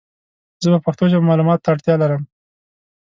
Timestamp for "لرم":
2.01-2.23